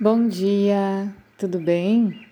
Bom 0.00 0.26
dia, 0.26 1.08
tudo 1.38 1.60
bem? 1.60 2.26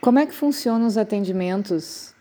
Como 0.00 0.18
é 0.18 0.26
que 0.26 0.34
funcionam 0.34 0.84
os 0.84 0.98
atendimentos 0.98 2.12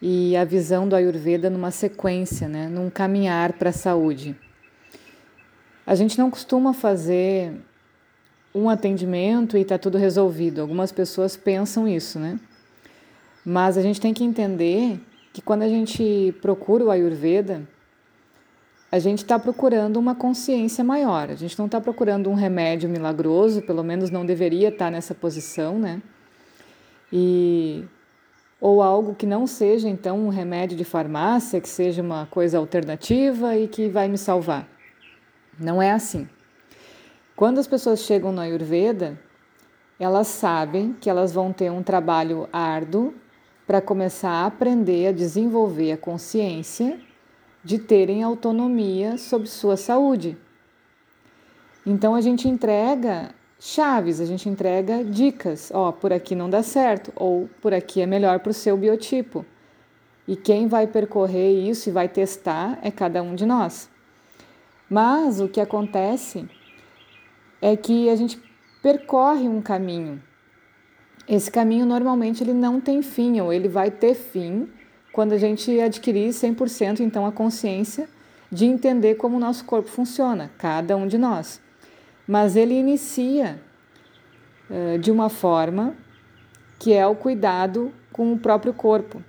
e 0.00 0.34
a 0.34 0.46
visão 0.46 0.88
do 0.88 0.96
Ayurveda 0.96 1.50
numa 1.50 1.70
sequência, 1.70 2.48
né? 2.48 2.68
num 2.68 2.88
caminhar 2.88 3.52
para 3.52 3.68
a 3.68 3.72
saúde? 3.72 4.34
A 5.86 5.94
gente 5.94 6.18
não 6.18 6.30
costuma 6.30 6.72
fazer 6.72 7.52
um 8.54 8.70
atendimento 8.70 9.58
e 9.58 9.60
está 9.60 9.76
tudo 9.76 9.98
resolvido. 9.98 10.62
Algumas 10.62 10.90
pessoas 10.90 11.36
pensam 11.36 11.86
isso, 11.86 12.18
né? 12.18 12.40
Mas 13.44 13.76
a 13.76 13.82
gente 13.82 14.00
tem 14.00 14.14
que 14.14 14.24
entender 14.24 14.98
que 15.34 15.42
quando 15.42 15.64
a 15.64 15.68
gente 15.68 16.34
procura 16.40 16.86
o 16.86 16.90
Ayurveda, 16.90 17.62
a 18.92 18.98
gente 18.98 19.18
está 19.18 19.38
procurando 19.38 19.98
uma 19.98 20.14
consciência 20.14 20.82
maior. 20.82 21.30
A 21.30 21.34
gente 21.34 21.56
não 21.58 21.66
está 21.66 21.80
procurando 21.80 22.28
um 22.28 22.34
remédio 22.34 22.88
milagroso, 22.88 23.62
pelo 23.62 23.84
menos 23.84 24.10
não 24.10 24.26
deveria 24.26 24.68
estar 24.68 24.86
tá 24.86 24.90
nessa 24.90 25.14
posição, 25.14 25.78
né? 25.78 26.02
E 27.12 27.84
ou 28.60 28.82
algo 28.82 29.14
que 29.14 29.24
não 29.24 29.46
seja 29.46 29.88
então 29.88 30.18
um 30.18 30.28
remédio 30.28 30.76
de 30.76 30.84
farmácia, 30.84 31.60
que 31.60 31.68
seja 31.68 32.02
uma 32.02 32.26
coisa 32.26 32.58
alternativa 32.58 33.56
e 33.56 33.66
que 33.66 33.88
vai 33.88 34.06
me 34.06 34.18
salvar. 34.18 34.68
Não 35.58 35.80
é 35.80 35.92
assim. 35.92 36.28
Quando 37.34 37.58
as 37.58 37.66
pessoas 37.66 38.00
chegam 38.00 38.32
no 38.32 38.40
Ayurveda, 38.40 39.18
elas 39.98 40.26
sabem 40.26 40.94
que 41.00 41.08
elas 41.08 41.32
vão 41.32 41.54
ter 41.54 41.70
um 41.70 41.82
trabalho 41.82 42.48
árduo 42.52 43.14
para 43.66 43.80
começar 43.80 44.30
a 44.30 44.46
aprender 44.46 45.08
a 45.08 45.12
desenvolver 45.12 45.92
a 45.92 45.96
consciência 45.96 47.00
de 47.62 47.78
terem 47.78 48.22
autonomia 48.22 49.18
sobre 49.18 49.48
sua 49.48 49.76
saúde. 49.76 50.36
Então 51.84 52.14
a 52.14 52.20
gente 52.20 52.48
entrega 52.48 53.34
chaves, 53.58 54.20
a 54.20 54.24
gente 54.24 54.48
entrega 54.48 55.04
dicas, 55.04 55.70
ó, 55.72 55.92
por 55.92 56.12
aqui 56.12 56.34
não 56.34 56.48
dá 56.48 56.62
certo, 56.62 57.12
ou 57.14 57.48
por 57.60 57.74
aqui 57.74 58.00
é 58.00 58.06
melhor 58.06 58.40
para 58.40 58.50
o 58.50 58.54
seu 58.54 58.76
biotipo. 58.76 59.44
E 60.26 60.36
quem 60.36 60.66
vai 60.66 60.86
percorrer 60.86 61.68
isso 61.68 61.88
e 61.88 61.92
vai 61.92 62.08
testar 62.08 62.78
é 62.82 62.90
cada 62.90 63.22
um 63.22 63.34
de 63.34 63.44
nós. 63.44 63.90
Mas 64.88 65.40
o 65.40 65.48
que 65.48 65.60
acontece 65.60 66.48
é 67.60 67.76
que 67.76 68.08
a 68.08 68.16
gente 68.16 68.40
percorre 68.82 69.48
um 69.48 69.60
caminho. 69.60 70.22
Esse 71.28 71.50
caminho 71.50 71.84
normalmente 71.84 72.42
ele 72.42 72.54
não 72.54 72.80
tem 72.80 73.02
fim, 73.02 73.40
ou 73.40 73.52
ele 73.52 73.68
vai 73.68 73.90
ter 73.90 74.14
fim 74.14 74.68
quando 75.12 75.32
a 75.32 75.38
gente 75.38 75.78
adquirir 75.80 76.30
100% 76.30 77.00
então 77.00 77.26
a 77.26 77.32
consciência 77.32 78.08
de 78.50 78.64
entender 78.64 79.14
como 79.14 79.36
o 79.36 79.40
nosso 79.40 79.64
corpo 79.64 79.88
funciona, 79.88 80.50
cada 80.58 80.96
um 80.96 81.06
de 81.06 81.16
nós. 81.16 81.60
Mas 82.26 82.56
ele 82.56 82.74
inicia 82.74 83.60
uh, 84.68 84.98
de 84.98 85.10
uma 85.10 85.28
forma 85.28 85.94
que 86.78 86.92
é 86.92 87.06
o 87.06 87.14
cuidado 87.14 87.92
com 88.12 88.32
o 88.32 88.38
próprio 88.38 88.72
corpo. 88.72 89.22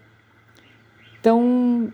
Então, 1.20 1.92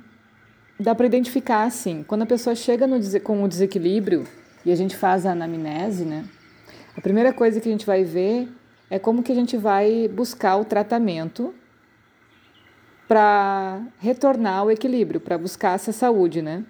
dá 0.80 0.96
para 0.96 1.06
identificar 1.06 1.64
assim, 1.64 2.04
quando 2.04 2.22
a 2.22 2.26
pessoa 2.26 2.56
chega 2.56 2.88
no, 2.88 2.98
com 3.22 3.44
o 3.44 3.48
desequilíbrio 3.48 4.26
e 4.64 4.72
a 4.72 4.76
gente 4.76 4.96
faz 4.96 5.26
a 5.26 5.32
anamnese, 5.32 6.06
né? 6.06 6.26
A 6.96 7.02
primeira 7.02 7.34
coisa 7.34 7.60
que 7.60 7.68
a 7.68 7.72
gente 7.72 7.86
vai 7.86 8.04
ver 8.04 8.48
é 8.90 8.98
como 8.98 9.22
que 9.22 9.32
a 9.32 9.36
gente 9.36 9.58
vai 9.58 10.08
buscar 10.08 10.58
o 10.58 10.66
tratamento 10.66 11.54
para 13.08 13.82
retornar 14.00 14.60
ao 14.60 14.72
equilíbrio, 14.72 15.20
para 15.20 15.38
buscar 15.38 15.76
essa 15.76 15.92
saúde, 15.92 16.42
né? 16.42 16.64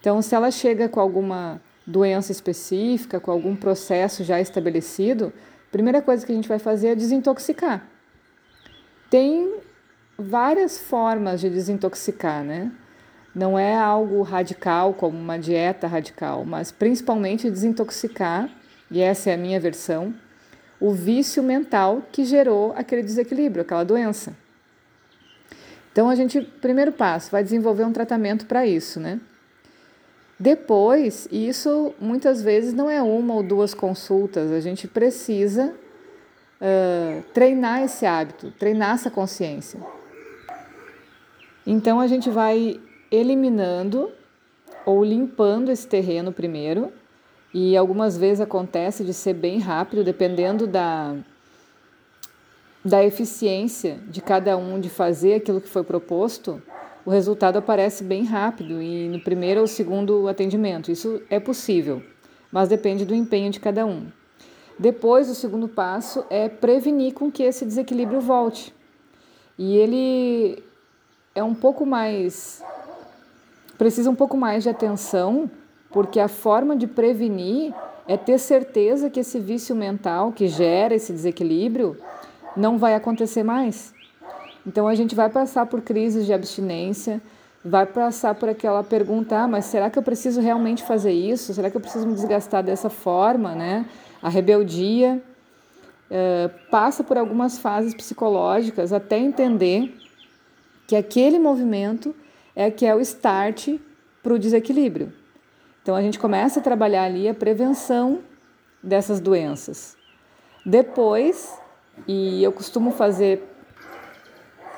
Então, 0.00 0.22
se 0.22 0.34
ela 0.34 0.50
chega 0.50 0.88
com 0.88 1.00
alguma 1.00 1.60
doença 1.86 2.30
específica, 2.30 3.18
com 3.18 3.30
algum 3.30 3.56
processo 3.56 4.22
já 4.22 4.40
estabelecido, 4.40 5.32
a 5.68 5.72
primeira 5.72 6.00
coisa 6.00 6.24
que 6.24 6.32
a 6.32 6.34
gente 6.34 6.48
vai 6.48 6.58
fazer 6.58 6.88
é 6.88 6.94
desintoxicar. 6.94 7.86
Tem 9.10 9.60
várias 10.16 10.78
formas 10.78 11.40
de 11.40 11.50
desintoxicar, 11.50 12.44
né? 12.44 12.70
Não 13.34 13.58
é 13.58 13.76
algo 13.76 14.22
radical, 14.22 14.94
como 14.94 15.18
uma 15.18 15.38
dieta 15.38 15.86
radical, 15.86 16.44
mas 16.44 16.72
principalmente 16.72 17.50
desintoxicar, 17.50 18.48
e 18.90 19.00
essa 19.00 19.30
é 19.30 19.34
a 19.34 19.36
minha 19.36 19.60
versão, 19.60 20.14
o 20.80 20.92
vício 20.92 21.42
mental 21.42 22.02
que 22.12 22.24
gerou 22.24 22.72
aquele 22.76 23.02
desequilíbrio, 23.02 23.62
aquela 23.62 23.84
doença. 23.84 24.34
Então 25.96 26.10
a 26.10 26.14
gente, 26.14 26.42
primeiro 26.42 26.92
passo, 26.92 27.30
vai 27.30 27.42
desenvolver 27.42 27.82
um 27.82 27.90
tratamento 27.90 28.44
para 28.44 28.66
isso, 28.66 29.00
né? 29.00 29.18
Depois, 30.38 31.26
isso 31.32 31.94
muitas 31.98 32.42
vezes 32.42 32.74
não 32.74 32.90
é 32.90 33.00
uma 33.00 33.32
ou 33.32 33.42
duas 33.42 33.72
consultas, 33.72 34.52
a 34.52 34.60
gente 34.60 34.86
precisa 34.86 35.72
uh, 36.60 37.22
treinar 37.32 37.82
esse 37.82 38.04
hábito, 38.04 38.50
treinar 38.58 38.96
essa 38.96 39.10
consciência. 39.10 39.80
Então 41.66 41.98
a 41.98 42.06
gente 42.06 42.28
vai 42.28 42.78
eliminando 43.10 44.12
ou 44.84 45.02
limpando 45.02 45.72
esse 45.72 45.88
terreno 45.88 46.30
primeiro, 46.30 46.92
e 47.54 47.74
algumas 47.74 48.18
vezes 48.18 48.42
acontece 48.42 49.02
de 49.02 49.14
ser 49.14 49.32
bem 49.32 49.60
rápido, 49.60 50.04
dependendo 50.04 50.66
da 50.66 51.16
da 52.86 53.04
eficiência 53.04 53.98
de 54.06 54.22
cada 54.22 54.56
um 54.56 54.78
de 54.78 54.88
fazer 54.88 55.34
aquilo 55.34 55.60
que 55.60 55.68
foi 55.68 55.82
proposto, 55.82 56.62
o 57.04 57.10
resultado 57.10 57.56
aparece 57.56 58.04
bem 58.04 58.24
rápido 58.24 58.80
e 58.80 59.08
no 59.08 59.20
primeiro 59.20 59.60
ou 59.60 59.66
segundo 59.66 60.28
atendimento. 60.28 60.90
Isso 60.90 61.20
é 61.28 61.40
possível, 61.40 62.00
mas 62.50 62.68
depende 62.68 63.04
do 63.04 63.12
empenho 63.12 63.50
de 63.50 63.58
cada 63.58 63.84
um. 63.84 64.06
Depois, 64.78 65.28
o 65.28 65.34
segundo 65.34 65.66
passo 65.66 66.24
é 66.30 66.48
prevenir 66.48 67.12
com 67.12 67.30
que 67.30 67.42
esse 67.42 67.64
desequilíbrio 67.64 68.20
volte. 68.20 68.72
E 69.58 69.76
ele 69.76 70.62
é 71.34 71.42
um 71.42 71.54
pouco 71.54 71.84
mais. 71.84 72.62
precisa 73.76 74.08
um 74.10 74.14
pouco 74.14 74.36
mais 74.36 74.62
de 74.62 74.68
atenção, 74.68 75.50
porque 75.90 76.20
a 76.20 76.28
forma 76.28 76.76
de 76.76 76.86
prevenir 76.86 77.74
é 78.06 78.16
ter 78.16 78.38
certeza 78.38 79.10
que 79.10 79.18
esse 79.18 79.40
vício 79.40 79.74
mental 79.74 80.30
que 80.30 80.46
gera 80.46 80.94
esse 80.94 81.12
desequilíbrio 81.12 81.96
não 82.56 82.78
vai 82.78 82.94
acontecer 82.94 83.42
mais. 83.42 83.94
Então 84.66 84.88
a 84.88 84.94
gente 84.94 85.14
vai 85.14 85.28
passar 85.28 85.66
por 85.66 85.80
crises 85.80 86.26
de 86.26 86.32
abstinência, 86.32 87.22
vai 87.64 87.86
passar 87.86 88.34
por 88.34 88.48
aquela 88.48 88.82
pergunta: 88.82 89.38
ah, 89.38 89.48
mas 89.48 89.66
será 89.66 89.90
que 89.90 89.98
eu 89.98 90.02
preciso 90.02 90.40
realmente 90.40 90.82
fazer 90.82 91.12
isso? 91.12 91.54
Será 91.54 91.70
que 91.70 91.76
eu 91.76 91.80
preciso 91.80 92.06
me 92.06 92.14
desgastar 92.14 92.62
dessa 92.62 92.90
forma, 92.90 93.54
né? 93.54 93.86
A 94.22 94.28
rebeldia 94.28 95.22
uh, 96.10 96.70
passa 96.70 97.04
por 97.04 97.16
algumas 97.16 97.58
fases 97.58 97.94
psicológicas 97.94 98.92
até 98.92 99.18
entender 99.18 99.94
que 100.86 100.96
aquele 100.96 101.38
movimento 101.38 102.14
é 102.54 102.70
que 102.70 102.86
é 102.86 102.94
o 102.94 103.00
start 103.00 103.78
para 104.22 104.34
o 104.34 104.38
desequilíbrio. 104.38 105.12
Então 105.82 105.94
a 105.94 106.02
gente 106.02 106.18
começa 106.18 106.58
a 106.58 106.62
trabalhar 106.62 107.04
ali 107.04 107.28
a 107.28 107.34
prevenção 107.34 108.20
dessas 108.82 109.20
doenças. 109.20 109.96
Depois 110.64 111.56
e 112.06 112.42
eu 112.42 112.52
costumo 112.52 112.92
fazer 112.92 113.42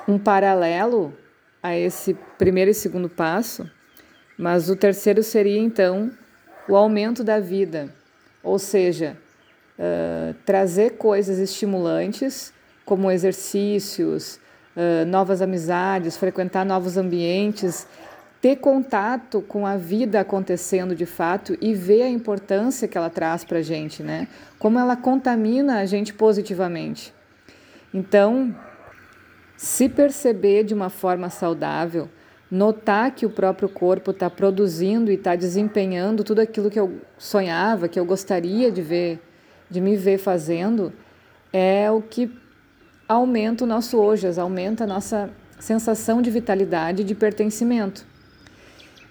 um 0.07 0.17
paralelo 0.17 1.13
a 1.61 1.75
esse 1.75 2.15
primeiro 2.37 2.71
e 2.71 2.73
segundo 2.73 3.09
passo, 3.09 3.69
mas 4.37 4.69
o 4.69 4.75
terceiro 4.75 5.21
seria 5.21 5.59
então 5.59 6.11
o 6.67 6.75
aumento 6.75 7.23
da 7.23 7.39
vida, 7.39 7.93
ou 8.41 8.57
seja, 8.57 9.17
uh, 9.77 10.33
trazer 10.45 10.91
coisas 10.91 11.39
estimulantes 11.39 12.53
como 12.85 13.11
exercícios, 13.11 14.39
uh, 14.75 15.05
novas 15.05 15.41
amizades, 15.41 16.17
frequentar 16.17 16.65
novos 16.65 16.97
ambientes, 16.97 17.87
ter 18.41 18.57
contato 18.57 19.41
com 19.41 19.65
a 19.65 19.75
vida 19.75 20.19
acontecendo 20.19 20.95
de 20.95 21.05
fato 21.05 21.57
e 21.59 21.73
ver 21.73 22.03
a 22.03 22.09
importância 22.09 22.87
que 22.87 22.97
ela 22.97 23.09
traz 23.09 23.43
para 23.43 23.59
a 23.59 23.61
gente, 23.61 24.01
né? 24.01 24.27
Como 24.57 24.79
ela 24.79 24.95
contamina 24.95 25.79
a 25.79 25.85
gente 25.85 26.13
positivamente. 26.13 27.13
Então, 27.93 28.55
se 29.57 29.89
perceber 29.89 30.63
de 30.63 30.73
uma 30.73 30.89
forma 30.89 31.29
saudável, 31.29 32.07
notar 32.49 33.11
que 33.11 33.25
o 33.25 33.29
próprio 33.29 33.67
corpo 33.67 34.11
está 34.11 34.29
produzindo 34.29 35.11
e 35.11 35.15
está 35.15 35.35
desempenhando 35.35 36.23
tudo 36.23 36.39
aquilo 36.39 36.69
que 36.69 36.79
eu 36.79 37.01
sonhava, 37.17 37.89
que 37.89 37.99
eu 37.99 38.05
gostaria 38.05 38.71
de 38.71 38.81
ver, 38.81 39.19
de 39.69 39.81
me 39.81 39.97
ver 39.97 40.17
fazendo, 40.17 40.93
é 41.51 41.91
o 41.91 42.01
que 42.01 42.31
aumenta 43.07 43.65
o 43.65 43.67
nosso 43.67 43.99
ojas, 43.99 44.37
aumenta 44.37 44.85
a 44.85 44.87
nossa 44.87 45.29
sensação 45.59 46.21
de 46.21 46.31
vitalidade 46.31 47.01
e 47.01 47.05
de 47.05 47.13
pertencimento. 47.13 48.05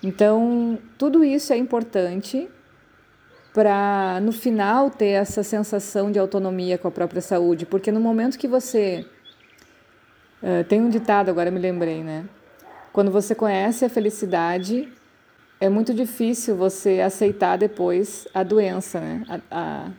Então, 0.02 0.78
tudo 0.96 1.24
isso 1.24 1.52
é 1.52 1.56
importante 1.56 2.48
para 3.52 4.20
no 4.22 4.30
final 4.30 4.90
ter 4.90 5.08
essa 5.08 5.42
sensação 5.42 6.12
de 6.12 6.18
autonomia 6.18 6.78
com 6.78 6.86
a 6.86 6.90
própria 6.90 7.20
saúde, 7.20 7.66
porque 7.66 7.90
no 7.90 8.00
momento 8.00 8.38
que 8.38 8.46
você 8.46 9.04
uh, 10.42 10.62
tem 10.68 10.80
um 10.80 10.88
ditado 10.88 11.28
agora 11.28 11.50
me 11.50 11.58
lembrei, 11.58 12.04
né? 12.04 12.28
Quando 12.92 13.10
você 13.10 13.34
conhece 13.34 13.84
a 13.84 13.88
felicidade, 13.88 14.92
é 15.60 15.68
muito 15.68 15.92
difícil 15.92 16.54
você 16.56 17.00
aceitar 17.00 17.58
depois 17.58 18.28
a 18.32 18.44
doença, 18.44 19.00
né? 19.00 19.24
A, 19.28 19.40
a, 19.50 19.90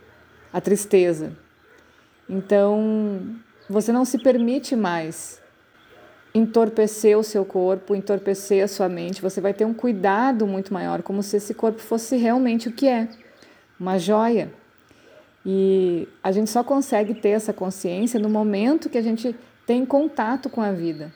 a 0.54 0.62
tristeza. 0.62 1.34
Então, 2.30 3.36
você 3.70 3.92
não 3.92 4.06
se 4.06 4.18
permite 4.18 4.76
mais 4.76 5.39
entorpecer 6.34 7.18
o 7.18 7.24
seu 7.24 7.44
corpo, 7.44 7.96
entorpecer 7.96 8.64
a 8.64 8.68
sua 8.68 8.88
mente. 8.88 9.22
Você 9.22 9.42
vai 9.42 9.54
ter 9.54 9.66
um 9.66 9.74
cuidado 9.74 10.46
muito 10.46 10.74
maior, 10.74 11.02
como 11.02 11.24
se 11.24 11.38
esse 11.38 11.54
corpo 11.54 11.80
fosse 11.80 12.18
realmente 12.18 12.70
o 12.70 12.72
que 12.72 12.88
é 12.88 13.08
uma 13.80 13.98
joia. 13.98 14.52
E 15.46 16.08
a 16.24 16.32
gente 16.32 16.50
só 16.50 16.64
consegue 16.64 17.14
ter 17.14 17.30
essa 17.30 17.54
consciência 17.54 18.20
no 18.20 18.30
momento 18.30 18.90
que 18.90 18.98
a 18.98 19.02
gente 19.02 19.36
tem 19.66 19.86
contato 19.86 20.50
com 20.50 20.62
a 20.62 20.72
vida, 20.72 21.14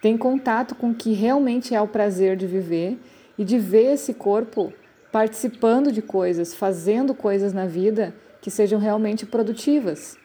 tem 0.00 0.16
contato 0.16 0.74
com 0.74 0.90
o 0.90 0.94
que 0.94 1.12
realmente 1.12 1.74
é 1.74 1.80
o 1.80 1.88
prazer 1.88 2.36
de 2.36 2.46
viver 2.46 2.98
e 3.36 3.44
de 3.44 3.58
ver 3.58 3.94
esse 3.94 4.14
corpo 4.14 4.72
participando 5.10 5.90
de 5.90 6.02
coisas, 6.02 6.54
fazendo 6.54 7.14
coisas 7.14 7.52
na 7.52 7.66
vida 7.66 8.14
que 8.40 8.50
sejam 8.50 8.78
realmente 8.78 9.24
produtivas. 9.24 10.18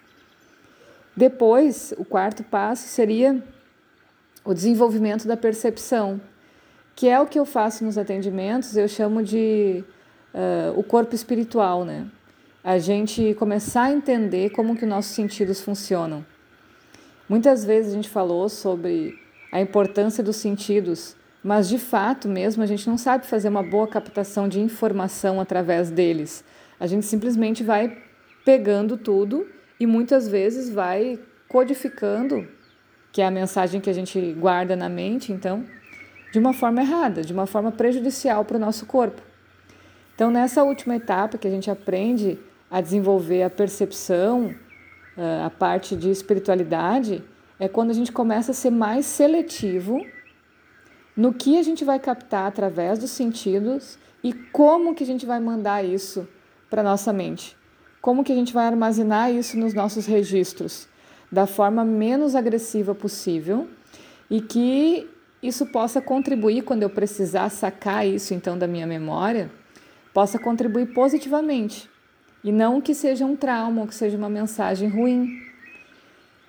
Depois, 1.15 1.93
o 1.97 2.05
quarto 2.05 2.43
passo 2.43 2.87
seria 2.87 3.41
o 4.49 4.53
desenvolvimento 4.53 5.27
da 5.27 5.37
percepção, 5.37 6.19
que 6.95 7.07
é 7.07 7.19
o 7.19 7.27
que 7.27 7.37
eu 7.37 7.45
faço 7.45 7.85
nos 7.85 7.99
atendimentos, 7.99 8.75
eu 8.75 8.87
chamo 8.87 9.21
de 9.21 9.83
uh, 10.33 10.75
o 10.75 10.81
corpo 10.81 11.13
espiritual, 11.13 11.85
né? 11.85 12.07
A 12.63 12.79
gente 12.79 13.35
começar 13.35 13.83
a 13.83 13.91
entender 13.91 14.49
como 14.49 14.75
que 14.75 14.85
os 14.85 14.89
nossos 14.89 15.11
sentidos 15.11 15.61
funcionam. 15.61 16.25
Muitas 17.29 17.63
vezes 17.63 17.91
a 17.91 17.95
gente 17.95 18.09
falou 18.09 18.49
sobre 18.49 19.19
a 19.51 19.61
importância 19.61 20.23
dos 20.23 20.37
sentidos, 20.37 21.15
mas 21.43 21.69
de 21.69 21.77
fato 21.77 22.27
mesmo 22.27 22.63
a 22.63 22.65
gente 22.65 22.89
não 22.89 22.97
sabe 22.97 23.27
fazer 23.27 23.49
uma 23.49 23.61
boa 23.61 23.87
captação 23.87 24.49
de 24.49 24.59
informação 24.59 25.39
através 25.39 25.91
deles. 25.91 26.43
A 26.79 26.87
gente 26.87 27.05
simplesmente 27.05 27.63
vai 27.63 27.95
pegando 28.43 28.97
tudo 28.97 29.45
e 29.79 29.85
muitas 29.85 30.27
vezes 30.27 30.71
vai 30.71 31.19
codificando, 31.47 32.47
que 33.11 33.21
é 33.21 33.25
a 33.25 33.31
mensagem 33.31 33.81
que 33.81 33.89
a 33.89 33.93
gente 33.93 34.33
guarda 34.33 34.75
na 34.75 34.87
mente, 34.87 35.31
então, 35.31 35.65
de 36.31 36.39
uma 36.39 36.53
forma 36.53 36.81
errada, 36.81 37.21
de 37.21 37.33
uma 37.33 37.45
forma 37.45 37.71
prejudicial 37.71 38.45
para 38.45 38.57
o 38.57 38.59
nosso 38.59 38.85
corpo. 38.85 39.21
Então, 40.13 40.29
nessa 40.29 40.63
última 40.63 40.95
etapa 40.95 41.37
que 41.37 41.47
a 41.47 41.51
gente 41.51 41.71
aprende 41.71 42.37
a 42.69 42.81
desenvolver 42.81 43.43
a 43.43 43.49
percepção, 43.49 44.53
eh, 45.17 45.43
a 45.43 45.49
parte 45.49 45.95
de 45.95 46.09
espiritualidade, 46.09 47.23
é 47.59 47.67
quando 47.67 47.89
a 47.89 47.93
gente 47.93 48.11
começa 48.11 48.51
a 48.51 48.53
ser 48.53 48.69
mais 48.69 49.05
seletivo 49.05 50.05
no 51.15 51.33
que 51.33 51.57
a 51.57 51.63
gente 51.63 51.83
vai 51.83 51.99
captar 51.99 52.47
através 52.47 52.99
dos 52.99 53.11
sentidos 53.11 53.97
e 54.23 54.31
como 54.33 54.93
que 54.93 55.03
a 55.03 55.07
gente 55.07 55.25
vai 55.25 55.39
mandar 55.39 55.83
isso 55.83 56.27
para 56.69 56.83
nossa 56.83 57.11
mente. 57.11 57.57
Como 58.01 58.23
que 58.23 58.31
a 58.31 58.35
gente 58.35 58.53
vai 58.53 58.67
armazenar 58.67 59.31
isso 59.31 59.57
nos 59.57 59.73
nossos 59.73 60.05
registros 60.05 60.87
da 61.31 61.45
forma 61.45 61.85
menos 61.85 62.35
agressiva 62.35 62.95
possível 62.95 63.67
e 64.29 64.41
que 64.41 65.07
isso 65.41 65.65
possa 65.67 66.01
contribuir 66.01 66.63
quando 66.63 66.83
eu 66.83 66.89
precisar 66.89 67.49
sacar 67.49 68.05
isso 68.05 68.33
então 68.33 68.57
da 68.57 68.67
minha 68.67 68.87
memória 68.87 69.49
possa 70.13 70.37
contribuir 70.39 70.87
positivamente 70.93 71.89
e 72.43 72.51
não 72.51 72.81
que 72.81 72.93
seja 72.93 73.25
um 73.25 73.35
trauma 73.35 73.81
ou 73.81 73.87
que 73.87 73.95
seja 73.95 74.17
uma 74.17 74.29
mensagem 74.29 74.87
ruim. 74.87 75.41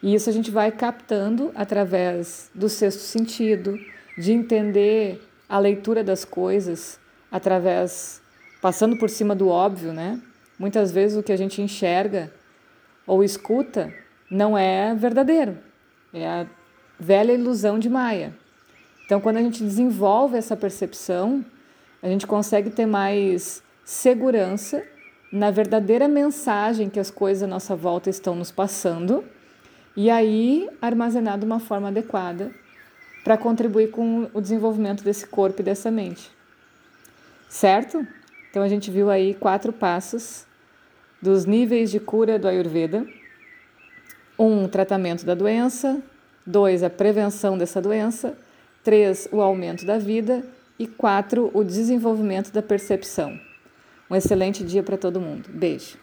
E 0.03 0.15
isso 0.15 0.31
a 0.31 0.33
gente 0.33 0.51
vai 0.51 0.71
captando 0.71 1.51
através 1.55 2.51
do 2.55 2.69
sexto 2.69 3.01
sentido, 3.01 3.79
de 4.17 4.33
entender 4.33 5.21
a 5.49 5.59
leitura 5.59 6.03
das 6.03 6.25
coisas 6.25 6.99
através 7.31 8.23
passando 8.63 8.97
por 8.97 9.11
cima 9.11 9.35
do 9.35 9.49
óbvio, 9.49 9.93
né? 9.93 10.21
Muitas 10.59 10.93
vezes 10.93 11.17
o 11.17 11.23
que 11.23 11.33
a 11.33 11.37
gente 11.37 11.61
enxerga 11.61 12.33
ou 13.07 13.25
escuta 13.25 13.93
não 14.31 14.57
é 14.57 14.95
verdadeiro. 14.95 15.59
É 16.13 16.27
a 16.27 16.47
velha 16.99 17.33
ilusão 17.33 17.79
de 17.79 17.89
Maia. 17.89 18.35
Então, 19.05 19.21
quando 19.21 19.39
a 19.39 19.43
gente 19.43 19.63
desenvolve 19.63 20.37
essa 20.37 20.57
percepção, 20.57 21.45
a 22.03 22.07
gente 22.07 22.27
consegue 22.27 22.71
ter 22.71 22.87
mais 22.87 23.63
segurança 23.85 24.85
na 25.33 25.51
verdadeira 25.51 26.09
mensagem 26.09 26.89
que 26.89 27.01
as 27.01 27.11
coisas 27.11 27.43
à 27.43 27.47
nossa 27.47 27.75
volta 27.75 28.09
estão 28.09 28.35
nos 28.35 28.51
passando 28.51 29.25
e 29.97 30.11
aí 30.11 30.69
armazenar 30.81 31.39
de 31.39 31.45
uma 31.45 31.61
forma 31.61 31.89
adequada 31.89 32.51
para 33.23 33.37
contribuir 33.37 33.91
com 33.91 34.29
o 34.33 34.41
desenvolvimento 34.41 35.05
desse 35.05 35.27
corpo 35.27 35.61
e 35.61 35.65
dessa 35.65 35.91
mente. 35.91 36.31
Certo? 37.49 38.07
Então 38.51 38.63
a 38.63 38.69
gente 38.69 38.91
viu 38.91 39.11
aí 39.11 39.35
quatro 39.35 39.73
passos 39.73 40.47
dos 41.21 41.45
níveis 41.45 41.91
de 41.91 42.01
cura 42.01 42.39
do 42.39 42.49
Ayurveda. 42.49 43.07
Um, 44.41 44.67
tratamento 44.67 45.27
da 45.27 45.35
doença. 45.35 46.01
Dois, 46.47 46.83
a 46.83 46.89
prevenção 46.89 47.59
dessa 47.59 47.79
doença. 47.79 48.33
Três, 48.83 49.29
o 49.31 49.43
aumento 49.43 49.85
da 49.85 49.99
vida 49.99 50.43
e 50.79 50.87
quatro, 50.87 51.51
o 51.53 51.63
desenvolvimento 51.63 52.51
da 52.51 52.63
percepção. 52.63 53.39
Um 54.11 54.17
excelente 54.17 54.65
dia 54.65 54.83
para 54.83 54.97
todo 54.97 55.21
mundo. 55.21 55.51
Beijo. 55.53 55.99